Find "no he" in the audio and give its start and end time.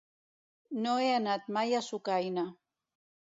0.85-1.11